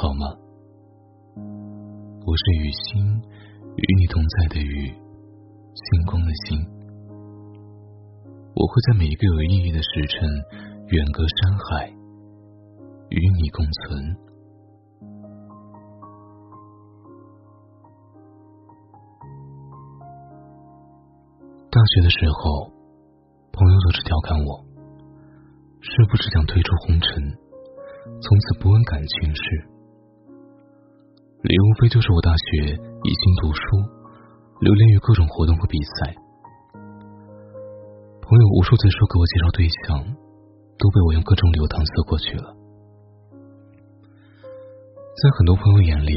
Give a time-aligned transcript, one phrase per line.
[0.00, 0.30] 好吗？
[2.24, 3.02] 我是雨欣，
[3.74, 4.94] 与你同在的雨，
[5.74, 6.56] 星光的星。
[8.54, 10.28] 我会在每一个有意义的时辰，
[10.86, 11.90] 远隔山海，
[13.10, 14.16] 与你共存。
[21.72, 22.70] 大学的时候，
[23.50, 24.64] 朋友总是调侃我，
[25.80, 27.36] 是不是想退出红尘？
[28.22, 29.68] 从此不问感情事，
[31.48, 33.62] 理由无非就是我大学一心读书，
[34.60, 36.12] 流连于各种活动和比赛。
[38.20, 40.04] 朋友无数次说给我介绍对象，
[40.76, 42.52] 都被我用各种理由搪塞过去了。
[45.16, 46.12] 在很多朋友眼里，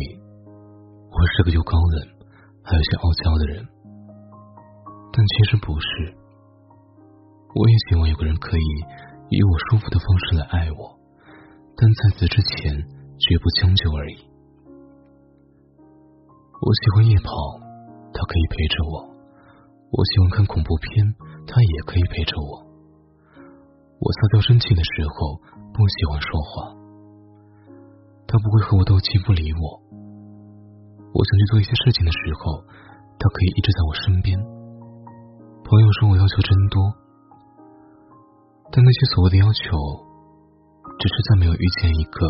[1.07, 2.03] 我是个又高冷
[2.59, 3.63] 还有些傲娇的人，
[5.15, 6.11] 但其实不是。
[7.55, 8.67] 我也希望有个人可以
[9.31, 10.91] 以我舒服的方式来爱我。
[11.79, 12.75] 但在此之前，
[13.15, 14.27] 绝不将就而已。
[16.61, 17.33] 我喜欢夜跑，
[18.13, 18.93] 他可以陪着我；
[19.89, 21.09] 我喜欢看恐怖片，
[21.49, 22.61] 他也可以陪着我。
[23.97, 25.41] 我撒娇生气的时候，
[25.73, 26.77] 不喜欢说话，
[28.29, 29.81] 他不会和我斗气不理我。
[31.17, 32.61] 我想去做一些事情的时候，
[33.17, 34.37] 他可以一直在我身边。
[35.65, 36.77] 朋友说我要求真多，
[38.69, 40.11] 但那些所谓的要求。
[41.01, 42.21] 只是在没有遇见一个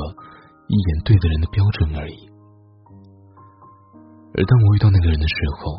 [0.68, 2.31] 一眼对的人的标准而已。
[4.42, 5.78] 而当我遇到那个人的时候，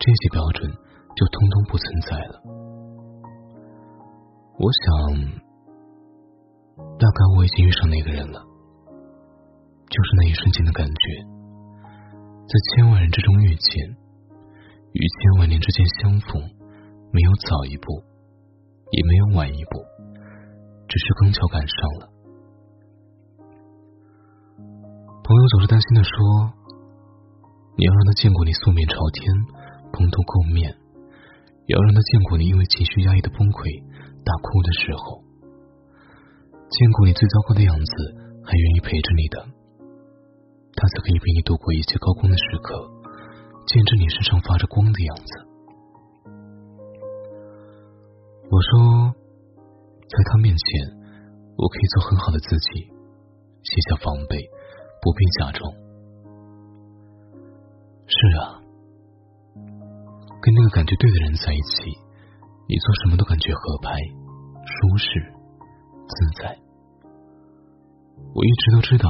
[0.00, 0.64] 这些标准
[1.12, 2.40] 就通通不存在了。
[4.56, 4.88] 我想，
[6.96, 8.40] 大概我已经遇上那个人了，
[9.92, 11.20] 就是那一瞬间的感觉，
[12.48, 13.96] 在千万人之中遇见，
[14.92, 16.40] 与千万年之间相逢，
[17.12, 18.02] 没有早一步，
[18.90, 19.84] 也没有晚一步。
[20.88, 22.08] 只是刚巧赶上了。
[25.22, 26.52] 朋友总是担心的说
[27.80, 29.24] ：“你要让他见过你素面朝天、
[29.88, 30.68] 蓬头垢面，
[31.64, 33.80] 也要让他见过你因为情绪压抑的崩溃、
[34.20, 35.24] 大哭的时候，
[36.68, 37.92] 见过你最糟糕的样子，
[38.44, 39.40] 还愿意陪着你的，
[40.76, 42.84] 他才可以陪你度过一切高光的时刻，
[43.64, 45.32] 见证你身上发着光的样子。”
[48.52, 49.16] 我说。
[50.10, 50.90] 在他面前，
[51.54, 52.90] 我可以做很好的自己，
[53.62, 54.50] 卸下防备，
[55.00, 55.70] 不必假装。
[58.10, 58.58] 是啊，
[60.42, 61.94] 跟那个感觉对的人在一起，
[62.66, 63.94] 你做什么都感觉合拍、
[64.66, 65.06] 舒适、
[66.10, 66.58] 自在。
[68.34, 69.08] 我一直都知道，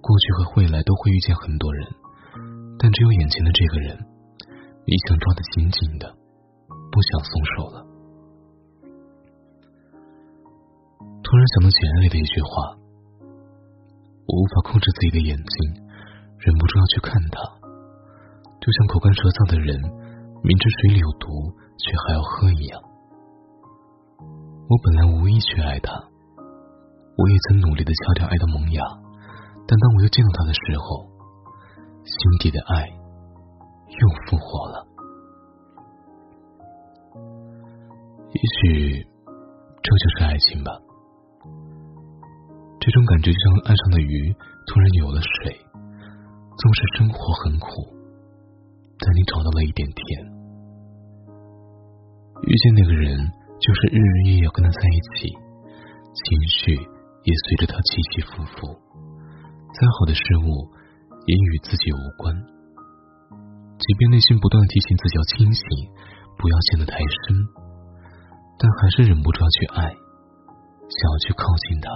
[0.00, 1.86] 过去和未来都会遇见很多人，
[2.78, 3.98] 但只有眼前的这个人，
[4.86, 6.14] 你想抓得紧紧的，
[6.90, 7.86] 不想松手了。
[11.26, 12.78] 突然想到简爱的一句话，
[14.26, 15.74] 我无法控制自己的眼睛，
[16.38, 17.59] 忍不住要去看他，
[18.60, 19.72] 就像口干舌燥的人
[20.44, 21.26] 明知水里有毒
[21.80, 22.76] 却还要喝一样。
[24.68, 25.90] 我本来无意去爱他，
[27.16, 28.84] 我也曾努力的敲掉爱的萌芽，
[29.66, 31.08] 但当我又见到他的时候，
[32.04, 34.86] 心底的爱又复活了。
[38.30, 39.02] 也许
[39.82, 40.70] 这就是爱情吧。
[42.78, 45.52] 这种感觉就像岸上的鱼突然有了水，
[46.56, 47.66] 纵使生活很苦，
[49.00, 50.00] 但你找到了一点甜。
[52.44, 53.16] 遇见那个人，
[53.60, 55.28] 就是日日夜夜跟他在一起，
[56.12, 58.76] 情绪也随着他起起伏伏。
[59.72, 60.68] 再好的事物
[61.26, 62.34] 也与自己无关，
[63.78, 65.64] 即便内心不断提醒自己要清醒，
[66.36, 67.46] 不要陷得太深，
[68.58, 71.88] 但还是忍不住要去爱，想要去靠近他。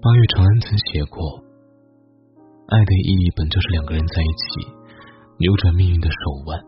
[0.00, 1.42] 八月长安曾写过
[2.68, 4.68] ：“爱的意义本就是两个人在一起，
[5.40, 6.60] 扭转命运的手腕。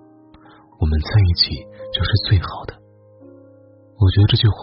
[0.80, 1.52] 我们在一起
[1.92, 2.72] 就是最好的。”
[4.00, 4.56] 我觉得这句话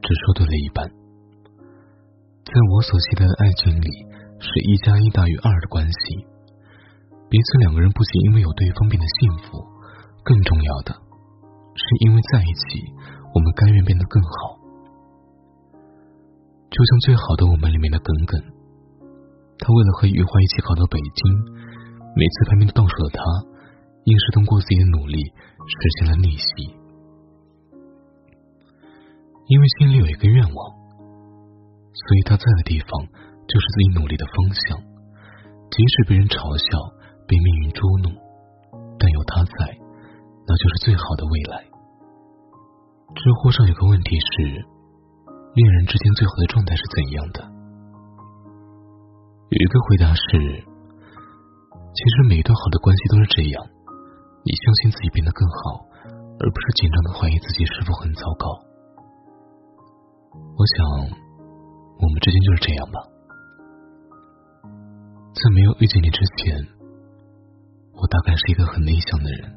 [0.00, 0.88] 只说对了一半。
[2.40, 3.88] 在我所期待的爱情里，
[4.40, 6.24] 是一加一大于二的关系。
[7.28, 9.60] 彼此两个人不仅因为有对方变得幸福，
[10.24, 10.96] 更重要的
[11.76, 12.80] 是因为在一起，
[13.36, 14.56] 我们甘愿变得更好。
[16.72, 18.40] 就像《最好的我们》里面的耿耿，
[19.62, 21.22] 他为了和余华一起考到北京，
[22.18, 23.22] 每次排名倒数的他，
[24.02, 26.50] 硬是通过自己的努力实现了逆袭。
[29.46, 30.58] 因为心里有一个愿望，
[31.94, 32.90] 所以他在的地方
[33.46, 34.34] 就是自己努力的方
[34.66, 34.82] 向。
[35.70, 36.66] 即使被人嘲笑，
[37.30, 38.10] 被命运捉弄，
[38.98, 39.78] 但有他在，
[40.42, 41.62] 那就是最好的未来。
[43.14, 44.66] 知乎上有个问题是。
[45.54, 47.51] 恋人之间最好的状态是怎样的？
[49.52, 50.64] 有一个回答是：
[51.92, 53.60] 其实每一段好的关系都是这样，
[54.48, 55.84] 你相信自己变得更好，
[56.40, 58.48] 而不是紧张的怀疑自己是否很糟糕。
[60.32, 61.20] 我想，
[62.00, 62.96] 我们之间就是这样吧。
[65.36, 66.56] 在没有遇见你之前，
[67.92, 69.52] 我大概是一个很内向的人。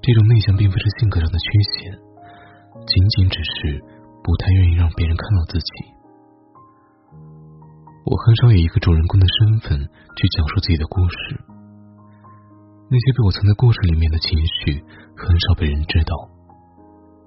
[0.00, 1.44] 这种内向并不是性格上的缺
[1.76, 1.92] 陷，
[2.88, 3.76] 仅仅只是
[4.24, 5.99] 不太愿意让别人看到自己。
[8.04, 9.78] 我很少以一个主人公的身份
[10.16, 11.16] 去讲述自己的故事，
[12.88, 14.82] 那些被我藏在故事里面的情绪
[15.14, 16.16] 很少被人知道。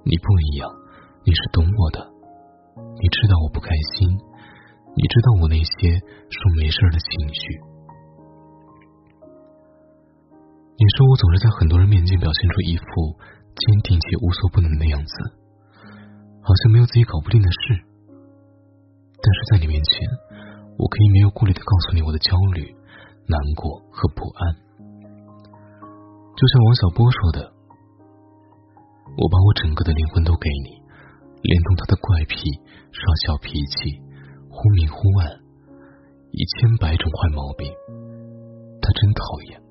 [0.03, 0.67] 你不一样，
[1.23, 2.03] 你是懂我的，
[2.75, 7.41] 你知道我不开心，你知道我那些说没事的情绪。
[10.73, 13.15] 你说我总是在很多人面前表现出一副
[13.55, 15.13] 坚定且无所不能的样子，
[16.41, 17.79] 好像没有自己搞不定的事。
[19.23, 19.95] 但是在你面前，
[20.77, 22.75] 我可以没有顾虑的告诉你我的焦虑、
[23.27, 24.55] 难过和不安。
[26.35, 27.53] 就像王小波说的
[29.17, 30.81] ：“我把我整个的灵魂都给你，
[31.41, 32.49] 连同他的怪癖、
[32.91, 34.01] 耍小脾气、
[34.49, 35.29] 忽明忽暗，
[36.31, 37.71] 一千百种坏毛病，
[38.81, 39.61] 他真讨厌。”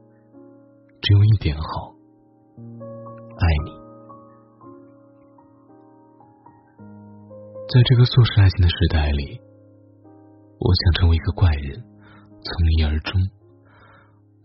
[1.02, 1.92] 只有一点好，
[2.56, 3.72] 爱你。
[7.66, 9.40] 在这个速食爱情的时代里，
[10.64, 11.82] 我想成为一个怪人，
[12.38, 13.20] 从一而终。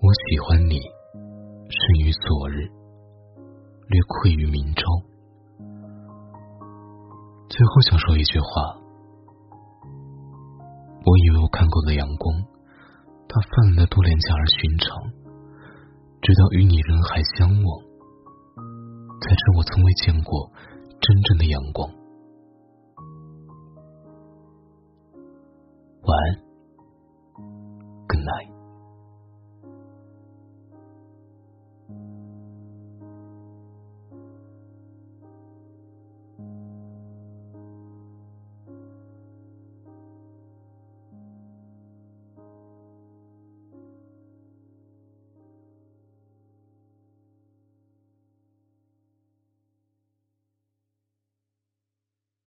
[0.02, 0.80] 我喜欢你，
[1.70, 2.66] 胜于昨日，
[3.88, 4.82] 略愧于明朝。
[7.48, 8.82] 最后想说一句话：
[11.06, 12.34] 我以为我看够了阳光，
[13.30, 14.98] 它泛滥的多廉价而寻常。
[16.20, 17.82] 直到与你人海相望，
[19.22, 20.52] 才知我从未见过
[21.00, 21.88] 真正的阳光。